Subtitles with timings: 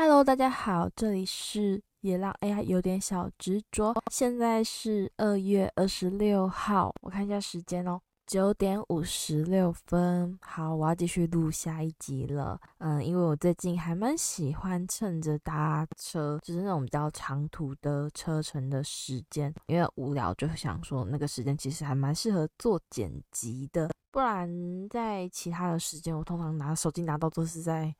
[0.00, 3.94] Hello，大家好，这里是也让 AI 有点小执着。
[4.10, 10.38] 现在是二月二十六号，我看一下时间哦，九点五十六分。
[10.40, 12.58] 好，我要继续录下一集了。
[12.78, 23.90] 嗯，因为我最近还蛮喜欢趁着搭车，就是那种比较长途的车程的时间，因为无聊就想说那个时间其实还蛮适合做剪辑的。
[24.10, 24.48] 不然
[24.88, 27.94] 在其他的时间，我通常拿手机拿到都是在。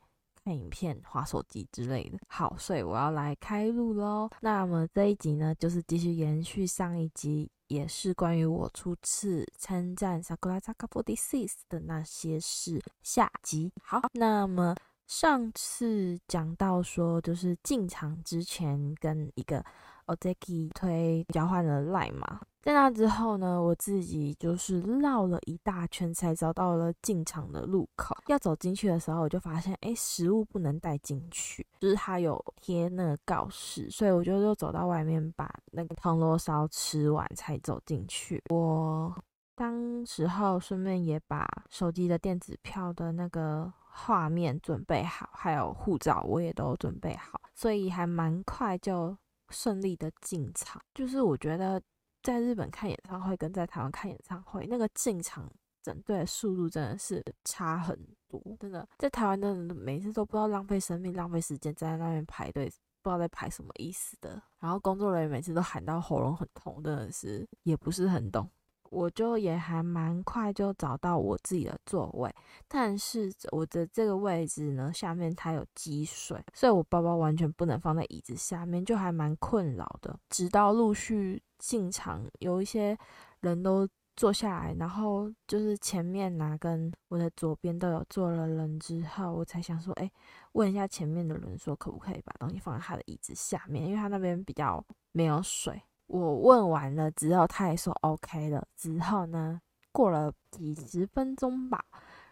[0.48, 2.18] 看影片、划手机之类的。
[2.26, 4.30] 好，所以我要来开录喽。
[4.40, 13.70] 那么这一集呢，就是继续延续上一集，也是关于我初次参战 Sakura Zaka 46的那些事下集。
[13.82, 14.74] 好，那么
[15.06, 19.62] 上次讲到说，就是进场之前跟一个
[20.08, 22.40] Ozeki 推交换了 LINE 嘛。
[22.60, 28.14] 在那之后呢，我自己就是绕了一大圈，才找到了进场的路口。
[28.26, 38.42] 要走进去的时候，我就发现，哎，食物不能带进去，就是它有贴那个告示，所以我就又走到外面，把那个铜锣烧吃完才走进去。
[38.50, 39.14] 我
[39.54, 49.16] 当时候顺便也把手机的电子票的那个画面准备好，还有护照我也都准备好，所以还蛮快就
[49.50, 50.80] 顺利的进场。
[50.94, 51.80] 就是我觉得。
[52.20, 55.50] 在日本看演唱会跟在台湾看演唱会，那个进场
[55.82, 57.96] 整队的速度真的是差很
[58.28, 58.86] 多，真的。
[58.98, 62.66] 在台湾的人每次都不知道浪费生命、浪费时间在那边排队，
[63.00, 64.42] 不知道在排什么意思的。
[64.58, 68.50] 然后工作人员每次都喊到喉咙很痛，真的是也不是很懂。
[68.90, 72.34] 我就也还蛮快就找到我自己的座位，
[72.66, 80.18] 但是我的这个位置呢，下面它有积水，所以我包包完全不能放在椅子下面，就还蛮困扰的。
[80.30, 82.96] 直到陆续进场，有一些
[83.40, 90.10] 人都坐下来，然后就是前面呐、啊、跟我的左边都有坐了人之后，我才想说，哎，
[90.52, 95.80] 问一下前面的人说可不可以把东西放在他的椅子下面，因为他那边比较没有水。
[96.08, 98.66] 我问完了之后，他也说 OK 了。
[98.76, 99.60] 之后呢，
[99.92, 101.84] 过了几十分钟吧，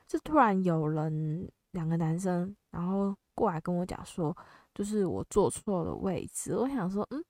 [0.07, 4.35] 就突然有人两个男生，然后过来跟我讲说，
[4.75, 6.55] 就是我坐错了位置。
[6.57, 7.23] 我想说，嗯，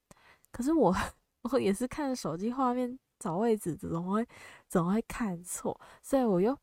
[0.53, 0.95] 可是我
[1.53, 4.27] 我也是看手机画面找位置，怎么会
[4.69, 5.79] 怎么会看错？
[6.01, 6.57] 所以我又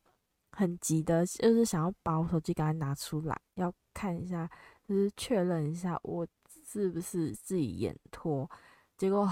[0.52, 4.48] 很急的，就是想要把我手机赶快拿出来，要看一下，
[4.88, 6.26] 就是确认一下我
[6.66, 8.50] 是不是自己眼托。
[8.96, 9.28] 结果。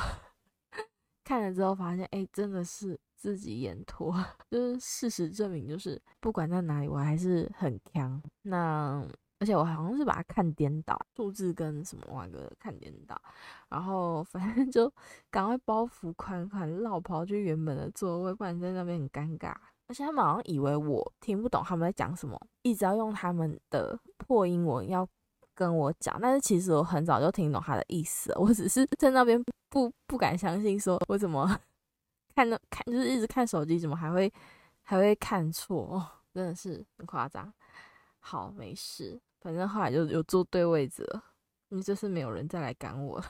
[1.32, 4.14] 看了之后发现，哎、真的是自己眼拖，
[4.50, 8.22] 就是事实证明，就是不管在哪里，我还是很强。
[8.42, 9.02] 那
[9.38, 13.18] 而且我好像是把它看颠倒，数字跟什么那个看颠倒，
[13.70, 14.92] 然后反正就
[15.30, 19.56] 赶快包袱款款绕跑去原本的座位，不然在那边很尴尬。
[19.86, 25.08] 而且他们好像以为我听不懂他们在讲什么，一直要用他们的破英文要
[25.54, 31.46] 跟我讲，但是其实我很早就听懂他的意思了，我只是在那边不不敢相信，说我怎么
[32.34, 34.32] 看那看就是一直看手机，怎么还会
[34.82, 37.52] 还会看错，真的是很夸张。
[38.20, 41.22] 好，没事，反正后来就有坐对位置了，
[41.68, 43.22] 因为就是没有人再来赶我。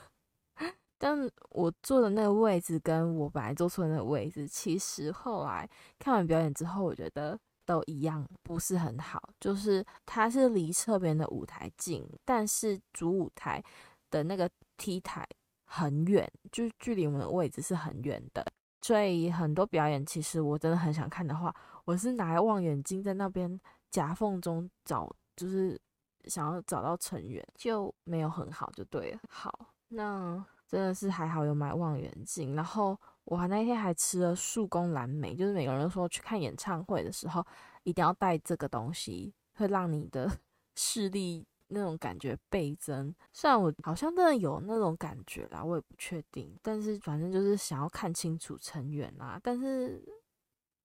[0.98, 5.68] 但我坐的那个位置跟我本来坐错的那个位置，其实后来
[5.98, 7.38] 看完表演之后，我觉得。
[7.64, 9.22] 都一样，不是很好。
[9.40, 13.62] 就是它是离侧边的舞台近，但是主舞台
[14.10, 15.26] 的那个 T 台
[15.64, 18.44] 很远，就是距离我们的位置是很远的。
[18.80, 21.54] 所以很多表演，其实我真的很想看的话，
[21.84, 23.60] 我是拿望远镜在那边
[23.90, 25.80] 夹缝中找，就是
[26.24, 29.20] 想要找到成员，就没有很好，就对了。
[29.28, 32.98] 好，那真的是还好有买望远镜，然后。
[33.24, 37.46] 我还那天还吃了树宫蓝莓，就是每个人都说去看演唱会的时候
[37.84, 40.28] 一定要带这个东西，会让你的
[40.74, 43.14] 视力那种感觉倍增。
[43.32, 49.38] 虽然我好像真的有那种感觉啦，我也不确定，但是反正就是想要看清楚成员啦。
[49.40, 50.04] 但是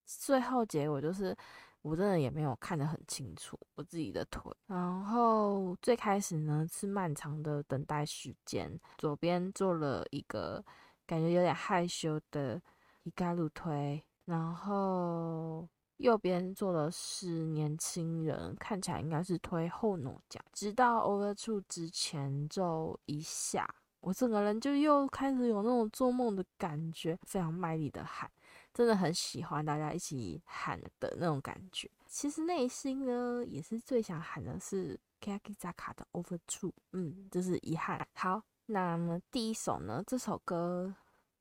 [0.06, 1.36] 最后结果就是
[1.82, 4.42] 我真的也没有看得很清楚我自己的腿。
[4.68, 10.64] 然后最开始呢是漫长的等待时间，左边做了一个。
[11.10, 12.62] 感觉有点害羞的
[13.04, 15.66] 一盖鲁推，然后
[15.96, 20.38] 右边做的是年轻人，看起来应该是推后脑脚。
[20.52, 28.30] 直到 over two 之前就一下，我整个人就又开始有那种做梦的感觉，非常卖力的喊，
[28.78, 31.90] 真的很喜欢大家一起喊的那种感觉。
[32.06, 38.08] 其实内心呢，也是最想喊的是 k a k i Zaka 的 Over True，嗯，就是遗憾。
[38.14, 40.94] 好，那么第一首呢，这首歌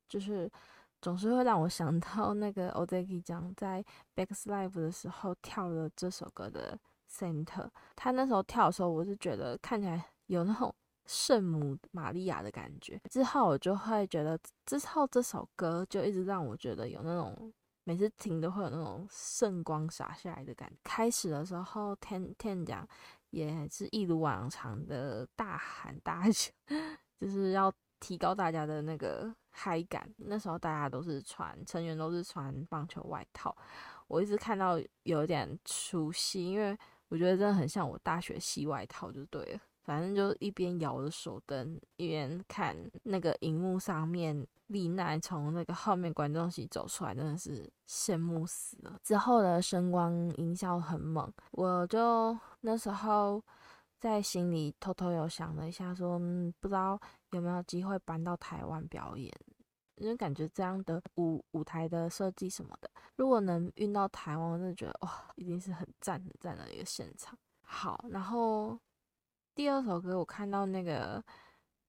[0.09, 0.51] 就是
[0.99, 3.85] 总是会让我想到那个 Ozeki 酱在
[4.15, 7.69] Beck's Live 的时候跳了这首歌的 Center。
[7.95, 10.73] 他那时候跳的时候，我是觉得看起来有那种
[11.07, 13.01] 圣母玛利亚的感觉。
[13.09, 17.51] 之后我就会觉得，之后这首歌就一直让我觉得有那种。
[17.83, 20.75] 每次听都会有那种圣光洒下来的感觉。
[20.83, 22.85] 开始的时候，天天讲
[23.29, 26.51] 也是一如往常的大喊大叫，
[27.17, 30.13] 就是要提高大家的那个嗨感。
[30.17, 33.55] 那时候大家都是穿成员都是穿棒球外套，
[34.09, 36.77] 我一直看到有点出戏，因为
[37.07, 39.59] 我觉得真的很像我大学系外套，就对了。
[39.87, 48.99] 反正就一边摇着手灯，一边看那个荧幕上面丽奈从那个后面观众席走出来，真的是羡慕死了。
[49.01, 53.41] 之后的声光音效很猛，我就那时候
[53.97, 56.99] 在心里偷偷有想了一下说，嗯，不知道
[57.31, 59.33] 有没有机会搬到台湾表演，
[59.95, 67.39] 因为感觉这样的舞舞台的设计什么的，如果能运到台湾，我真的觉得哇，一定是很赞很赞的一个现场。
[67.61, 68.77] 好，然后。
[69.57, 71.19] 第二首歌，我看到那个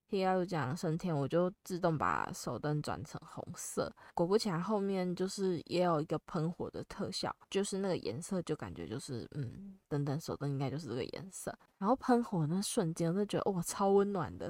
[0.08, 3.94] Hiyaru 酱升天，我就自动把手灯转成红色。
[4.14, 11.54] 果不其然，后面就是也有一个喷火的特效，就是那个颜色，就感觉就是嗯，等等，手灯应该就是这个颜色。
[11.76, 14.46] 然后喷火那瞬间，我就觉得哇，超温暖的，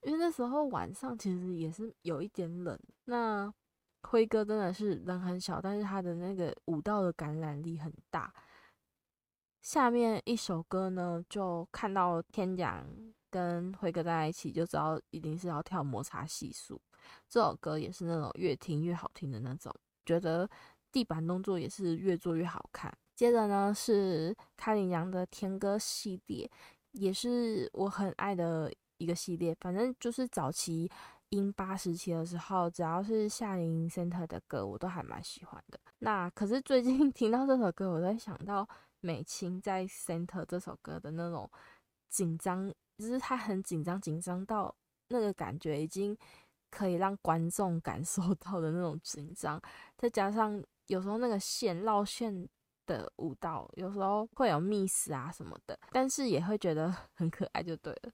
[0.00, 2.78] 因为那时候晚上其实也是有一点冷。
[3.04, 3.52] 那
[4.04, 8.32] 辉哥真的是人很小，但是他的那个舞蹈的感染力很大。
[9.64, 12.86] 下面一首歌呢，就看到天奖
[13.30, 16.78] 跟辉哥在一起，就知道一定是要跳摩擦系数。
[17.30, 19.74] 这首歌也是那种越听越好听的那种，
[20.04, 20.46] 觉得
[20.92, 22.94] 地板动作也是越做越好看。
[23.16, 26.48] 接着呢是卡林羊的天歌系列，
[26.92, 29.56] 也是我很爱的一个系列。
[29.62, 30.90] 反正就是早期
[31.30, 35.80] 英八时期的时候，只要是夏林 center 的歌，我都还蛮喜欢的。
[36.00, 38.68] 那可是最近 听到这首歌，我在想到。
[39.04, 41.48] 美青在 center 这首歌的那种
[42.08, 44.74] 紧张，就是他很紧张，紧张到
[45.08, 46.16] 那个感觉已经
[46.70, 49.60] 可以让观众感受 到的那种紧张，
[49.98, 52.48] 再加上有时候那个线绕线
[52.86, 58.12] 的舞蹈，有时候会有 miss 啊什么的，但是也会觉得很可爱，就对了，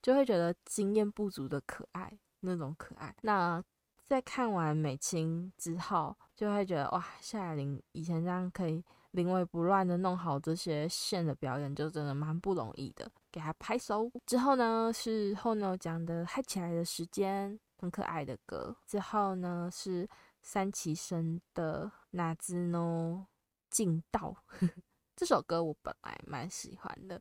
[0.00, 3.12] 就会觉得经验不足的可爱那种可爱。
[3.22, 3.60] 那
[4.06, 8.84] 在看完美青之后，就会觉得哇，夏玲以前这样可以。
[9.12, 14.10] 临危不乱的弄好这些线的表演，就真的蛮不容易的，给他拍手。
[14.26, 18.76] 之后呢是后脑讲的嗨起来的时间，很可爱的歌。
[18.86, 20.08] 之后呢是
[20.42, 23.26] 三期生的哪兹诺
[23.70, 24.34] 劲道，
[25.16, 27.20] 这首歌我本来蛮喜欢的，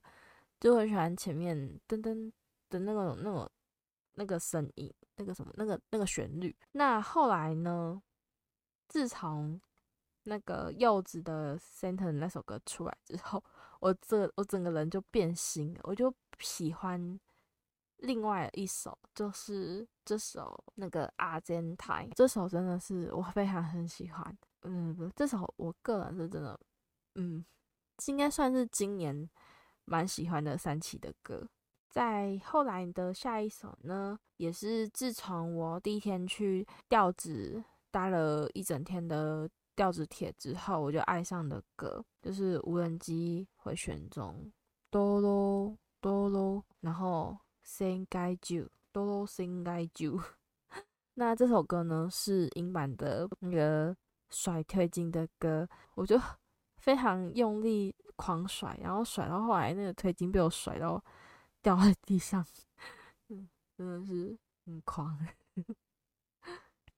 [0.60, 1.58] 就很喜欢前面
[1.88, 2.32] 噔噔
[2.70, 3.50] 的那种那种
[4.14, 6.56] 那个声音，那个什么那个那个旋律。
[6.74, 8.02] 那后来呢，
[8.88, 9.60] 自从
[10.30, 13.42] 那个柚子的 center 那首歌出来之后，
[13.80, 17.18] 我这我整个人就变心了，我就喜欢
[18.00, 26.60] 另外一首，就是这首那个 Argentine，这首真的是我非常很喜欢，嗯，这首我个人是真的，
[27.16, 27.46] 嗯，
[28.08, 29.30] 应该算是今年
[29.86, 31.48] 蛮喜欢的三期的歌。
[31.90, 39.50] 在后来的下一首呢，也是自从我第一天去调子搭了一整天的。
[39.78, 44.52] 调子铁之后，我就爱上的歌就是无人机回旋中，
[44.90, 50.20] 哆啰哆啰，然后 Sengaiju，哆啰 Sengaiju。
[51.14, 53.96] 那这首歌呢是英版的那个
[54.30, 56.20] 甩推进的歌，我就
[56.78, 61.04] 非常用力狂甩，然后甩到后来那个推进被我甩到
[61.62, 62.44] 掉在地上，
[63.30, 65.16] 嗯，真的是很狂。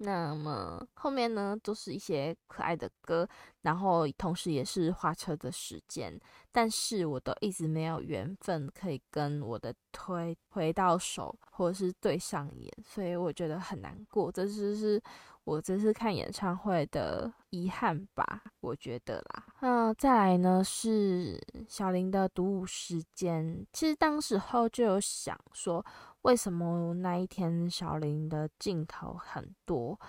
[0.02, 3.28] 那么后面呢，都是一些可爱的歌，
[3.64, 6.18] 然后同时也是花车的时间，
[6.54, 15.02] 但是我都一直没有缘分可以跟我的推回到手，或者是对上眼，所以我觉得很难过，这就是
[15.44, 19.48] 我这次看演唱会的遗憾吧，我觉得啦。
[19.60, 21.38] 那再来呢是
[21.68, 25.86] 小林的独舞时间，其实当时候就有想说。
[26.24, 30.00] 为什么那一天小林的镜头很多？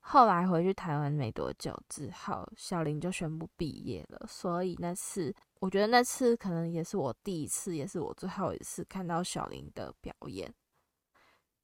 [0.00, 4.24] 后来回去台湾没多久之后，小林就宣布毕业了。
[4.28, 10.54] 所以那次，我觉得那次可能也是我第一次，也是我最后一次看到小林的表演。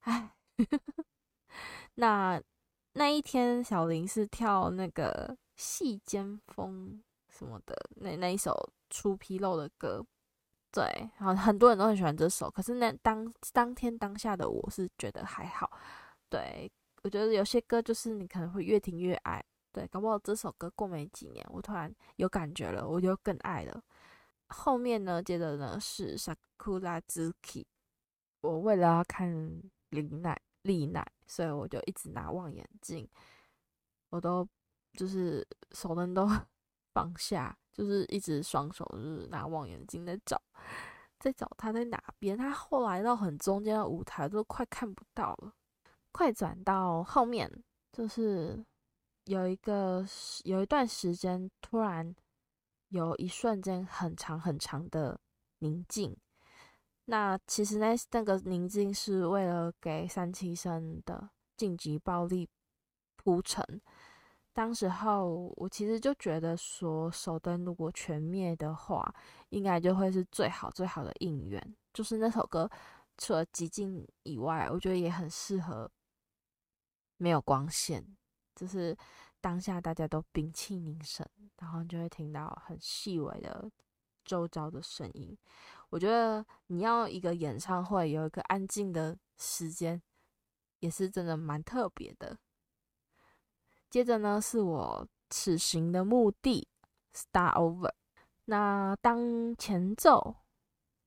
[0.01, 0.35] 唉，
[1.95, 2.41] 那
[2.91, 10.05] 那一天，小林是跳那个细尖峰什么的，那那一首出纰漏的歌，
[10.73, 10.83] 对，
[11.19, 12.49] 然后很多人都很喜欢这首。
[12.49, 15.69] 可是那当当天当下的我是觉得还好，
[16.29, 16.69] 对，
[17.03, 23.83] 我觉得有些歌就是你可能会越听越爱，对，搞不好这首歌过没几年，我突然有感觉了，我就更爱了。
[24.47, 27.65] 后面呢，接着呢是 Sakura Zuki，
[28.41, 29.29] 我为了要看
[29.89, 33.07] 林奈丽奈，所以我就一直拿望远镜，
[34.09, 34.47] 我都
[34.93, 36.27] 就是手灯都
[36.93, 40.41] 放下，就是一直双手就是拿望远镜在找，
[41.19, 42.37] 在找他在哪边。
[42.37, 45.53] 他后来到很中间的舞台都快看不到了，
[46.11, 47.51] 快转到后面，
[47.91, 48.63] 就是
[49.25, 50.05] 有一个
[50.43, 52.15] 有一段时间突然。
[52.89, 55.19] 有一瞬间很长很长的
[55.57, 56.15] 宁静，
[57.05, 62.47] 那其实那那个宁静是为了给三七生的晋级暴力
[63.15, 63.81] 铺陈。
[64.53, 69.13] 当时候我其实就觉得说，手灯如果全灭的话，
[69.49, 71.75] 应该就会是最好最好的应援。
[71.93, 72.69] 就是那首歌
[73.17, 75.91] 除了寂静以外，我觉得也很适合
[77.17, 78.05] 没有光线，
[78.55, 78.95] 就是。
[79.43, 81.29] 当下大家都屏气凝神，
[81.59, 83.69] 然后就会听到很细微的
[84.23, 85.37] 周遭的声音。
[85.89, 90.01] 我觉得你要一个演唱会有一个安静的时间，
[90.79, 92.37] 也是真的蛮特别的。
[93.93, 96.67] 接着呢，是我此行的目的
[97.13, 97.91] ，Star Over。
[98.45, 100.35] 那当前奏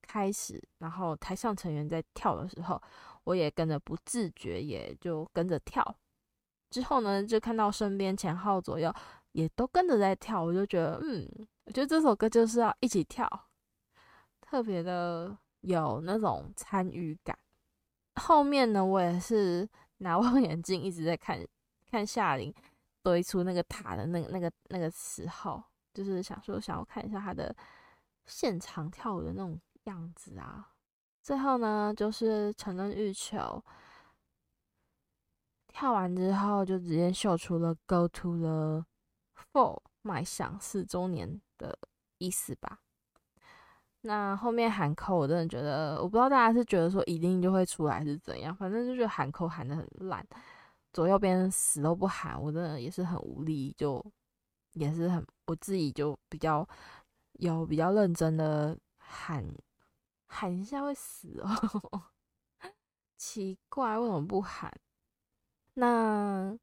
[0.02, 2.80] 开始，然后台上成员在跳的时候，
[3.24, 5.96] 我也跟着不自觉，也就跟着跳。
[6.70, 8.94] 之后呢，就看到身边前后左右
[9.32, 11.28] 也都跟着在跳，我就觉得，嗯，
[11.64, 13.28] 我觉得这首歌就是要一起跳，
[14.40, 17.36] 特别的有那种参与感。
[18.14, 21.44] 后面呢，我也是拿 望远镜一直在看，
[21.90, 22.54] 看夏琳
[23.06, 25.62] 堆出那个塔的那个、那个、那个时候，
[25.94, 27.54] 就是想说想要看一下他的
[28.26, 30.72] 现场跳舞的那种样子啊。
[31.22, 33.62] 最后呢，就是成人欲求。
[35.68, 38.84] 跳完之后，就直接秀出了 “Go to the
[39.52, 41.78] Four” 迈向四周年的
[42.18, 42.80] 意思吧。
[44.00, 50.26] 那后面喊扣，我真的觉得，我不知道大家是觉得说一定就会出来，是怎样，反正就觉得喊扣喊得很烂，
[50.96, 54.02] 左右边死都不喊，我真的也是很无力，就
[54.72, 56.66] 也是很我自己就比较
[57.34, 59.44] 有比较认真的喊
[60.26, 62.02] 喊一下会死哦，
[63.18, 64.72] 奇怪，为什么不喊？
[65.74, 66.58] 那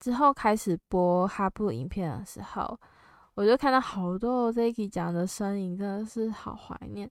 [0.00, 2.80] 之后开始播哈布影片的时候，
[3.34, 7.10] 我就看到好多 Zaki 讲的身影，真的是好怀念。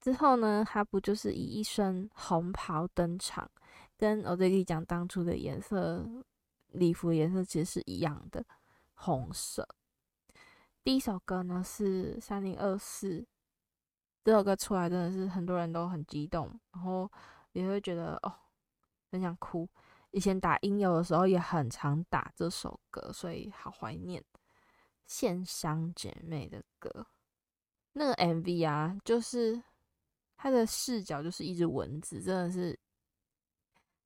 [0.00, 3.50] 之后呢，哈布就是以一身红袍登场，
[3.98, 6.08] 跟 Ozaki 讲当初的颜色，
[6.68, 8.44] 礼服颜色其实是一样的，
[8.94, 9.68] 红色。
[10.84, 13.26] 第一首歌呢是三零二四，
[14.24, 17.10] 这首歌出来真的是很多人都很激动，然后
[17.52, 18.32] 也会觉得哦，
[19.10, 19.68] 很想哭。
[20.12, 24.24] 以前打音游的时候也很常打这首歌，所以好怀念
[25.06, 27.06] 线香姐妹的歌。
[27.94, 29.60] 那个 MV 啊，就是
[30.36, 32.78] 它的视角就是一只蚊子，真的是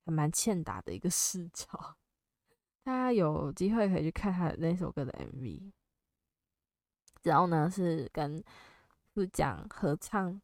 [0.06, 1.98] 还蛮欠打的一个视角。
[2.84, 5.72] 大家有机会可以去看他的那首歌的 MV。
[7.24, 8.44] 然后呢，是跟
[9.16, 10.42] 是讲合唱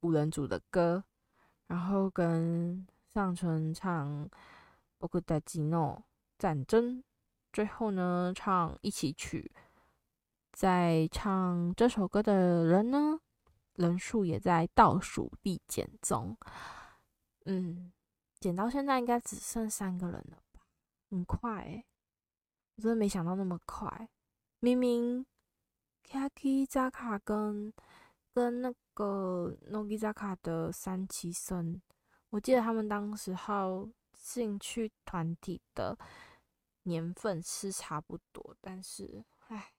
[0.00, 1.04] 五人组的歌，
[1.66, 2.86] 然后跟。
[3.14, 4.28] 上唇唱《
[5.00, 6.02] 仆たちの
[6.38, 6.98] 战争》，
[7.52, 9.50] 最后呢唱一起曲。
[10.52, 13.18] 在唱这首歌的人呢，
[13.74, 16.36] 人数也在倒数递减中。
[17.46, 17.90] 嗯，
[18.43, 20.59] 减到现在应该只剩三个人了吧？
[21.09, 21.85] 很快欸，
[22.75, 24.09] 我真的没想到那么快。
[24.59, 25.25] 明明
[26.05, 27.73] Kakizaka 跟
[28.33, 31.81] 跟那个 Nogizaka 的三期生。
[32.31, 35.97] 我记得他们当时候兴趣团体的
[36.81, 39.71] 年份是差不多，但是唉，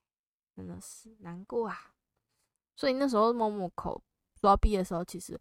[0.56, 1.92] 真的是难过啊。
[2.74, 4.00] 所以那时候 Momoko
[4.40, 5.38] 说要毕业的时候，其实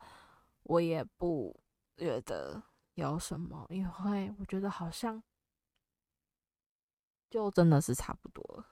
[0.64, 1.58] 我也不
[1.96, 2.62] 觉得
[2.96, 5.22] 有什么，因为我觉得好像
[7.30, 8.68] 就真的是差不多了。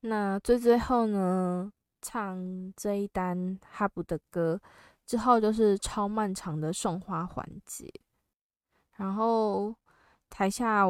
[0.00, 4.60] 那最最后呢，唱这一单哈布的歌。
[5.04, 7.92] 之后就是超漫长的送花环节，
[8.96, 9.74] 然后
[10.30, 10.84] 台下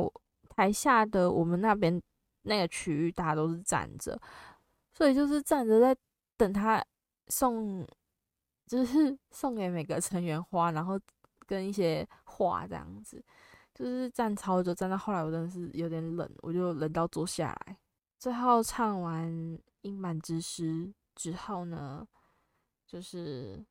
[0.51, 2.01] 台下的我们那边
[2.43, 4.21] 那个区域大家都是站着，
[4.93, 5.97] 所以就是站着在
[6.37, 6.85] 等他
[7.29, 7.85] 送，
[8.67, 11.01] 就是 送给每个成员花，然后
[11.53, 13.23] 跟一些话这样子，
[13.75, 17.77] 就是站超久，站到后来我真的是有点冷，我就冷到坐下来。
[18.19, 19.31] 最后唱完
[19.83, 22.09] 《阴满之诗》之后呢，
[22.87, 23.63] 就是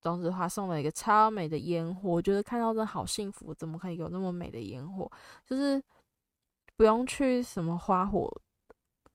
[0.00, 5.08] 总之华送了一个超美的烟火，我觉得看到真好幸福，怎么可以有那么美的烟火？
[5.46, 5.80] 就是
[6.76, 8.28] 不用去什么花火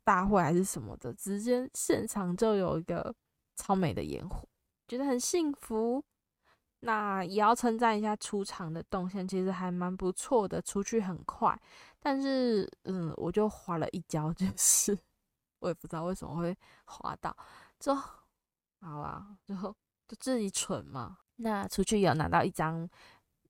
[0.06, 3.14] 大会还是什么的，直接现场就有一个
[3.58, 4.48] 超美的烟火，
[4.88, 6.02] 觉得很幸福。
[6.86, 11.58] 那也要称赞一下出场的动线，其实还蛮不错的，出去很快。
[12.00, 14.98] 但是，嗯，我就滑了一跤，就是
[15.60, 17.36] 我也不知道为什么会滑倒，
[17.80, 18.12] 就好
[18.82, 21.20] 啦，就就自己蠢嘛。
[21.38, 22.88] 那出去有拿到一张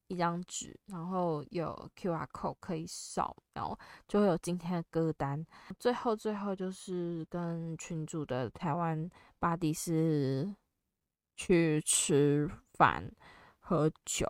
[0.08, 5.44] 一张纸，然后有 QR code 可以扫，然后就会有今天的歌单。
[5.80, 9.10] 最后，最后就是跟群主的台湾
[9.40, 10.56] 巴迪斯
[11.36, 13.12] 去吃饭、
[13.60, 14.26] 喝酒。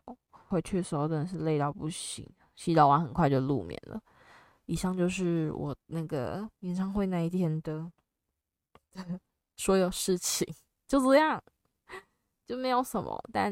[0.47, 3.99] 回去的时候真的是累到不行，洗澡完很快就入眠了。
[4.65, 7.91] 以上就是我那个演唱会那一天的
[9.57, 10.47] 所有事情，
[10.87, 11.41] 就这样，
[12.45, 13.51] 就没有什么，但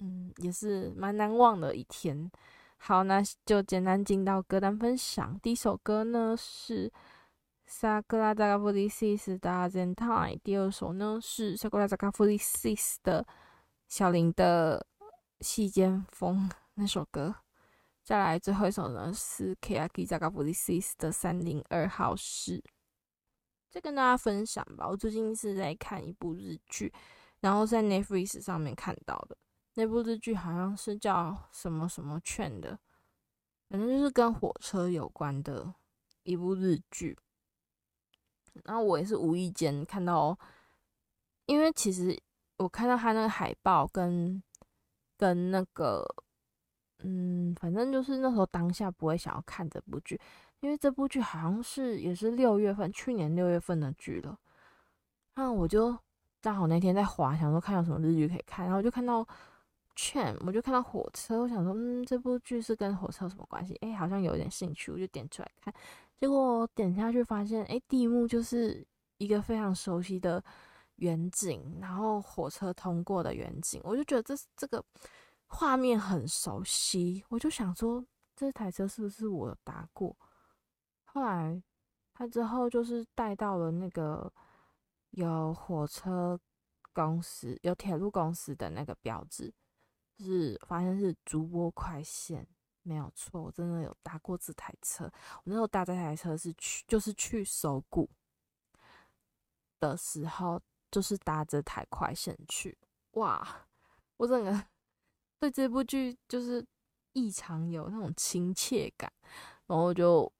[0.00, 2.30] 嗯，也是蛮难忘的一天。
[2.78, 5.38] 好，那就简单进到歌单分享。
[5.40, 6.90] 第一首歌呢是
[8.02, 13.24] 《Sakura Zaka Forty Six》的《Zentai》，第二首呢是《Sakura Zaka Forty Six》的
[13.92, 14.86] 小林的
[15.42, 17.34] 《细间风》 那首歌。
[18.02, 22.64] 再来最后一首呢是 Keyaki Zaka46 的三零二号室，
[23.70, 24.88] 再跟大家分享吧。
[24.88, 26.90] 我最近是在看一部日剧，
[27.40, 29.36] 然后在 Netflix 上面看到的
[29.74, 32.78] 那部日剧好像是叫什么什么券的，
[33.68, 35.74] 反正就是跟火车有关的
[36.22, 37.18] 一部日剧。
[38.64, 40.38] 然后我也是无意间看到，
[41.44, 42.18] 因为其实
[42.62, 44.42] 我看到他那个海报跟
[45.16, 46.04] 跟那个。
[47.04, 50.16] 嗯，反正就是那时候当下不会想要看这部剧，
[50.60, 54.38] 因为这部剧好像是也是六月份，去年六月份的剧了。
[55.34, 55.98] 那我就
[56.40, 59.20] 刚好那天在滑，想说看有什么日剧可以看，然后我就看到
[59.96, 63.74] 《券》，我就看到火车，我想说，嗯，这部剧是跟火车有什么关系？
[63.80, 65.74] 哎，好像有点兴趣，我就点出来看。
[66.20, 68.86] 结果点下去发现，哎，第一幕就是
[69.18, 70.40] 一个非常熟悉的
[71.02, 74.84] 远景，然后火车通过的远景，我就觉得这这个。
[75.54, 78.02] 画面很熟悉，我就想说
[78.34, 80.16] 这台车是不是我搭过？
[81.04, 81.62] 后来
[82.14, 84.32] 他之后就是带到了那个
[85.10, 86.40] 有火车
[86.94, 89.52] 公司、有铁路公司的那个标志，
[90.16, 92.48] 就是发现是竹波快线，
[92.80, 95.04] 没有错，我真的有搭过这台车。
[95.04, 98.08] 我那时候搭这台车是去，就是去涩谷
[99.78, 100.58] 的时候，
[100.92, 102.78] 就是搭着台快线去。
[103.14, 103.66] 哇，
[104.18, 104.64] 我整个。
[105.40, 106.64] 对这部剧就是
[107.14, 109.12] 异常有那种亲切感，
[109.66, 110.32] 然后就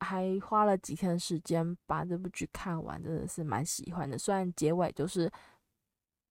[0.00, 4.18] 还花了几天时间把这部剧看完，真的是蛮喜欢的。
[4.18, 5.30] 虽然结尾就是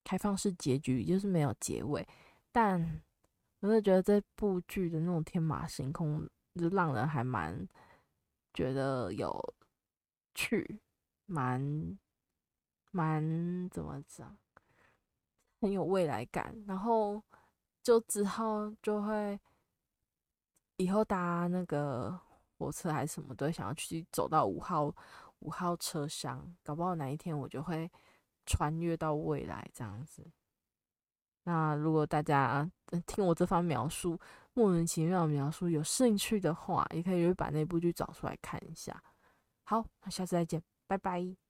[0.04, 2.06] 开放式结局，就是没有结尾，
[2.52, 3.02] 但
[3.62, 7.66] 我是觉得这部剧的那种天马行空，就让人还蛮
[8.54, 9.54] 觉得有
[10.36, 10.82] 趣，
[11.26, 11.98] 蛮
[12.98, 14.36] 蛮怎么讲，
[15.62, 17.22] 很有未来感，然后。
[17.84, 19.40] 就之后就会
[20.76, 22.20] 以后搭那个
[22.58, 24.94] 火车还是什么，都会想要去走到五号
[25.40, 27.90] 五号车厢，搞不好哪一天我就会
[28.46, 30.30] 穿越到未来这样子。
[31.44, 32.70] 那如果大家
[33.06, 34.20] 听我这番描述，
[34.54, 39.02] 莫名其妙的描述有兴趣的话，也可以把那部剧找出来看一下。
[39.64, 41.47] 好，那下次再见，拜拜。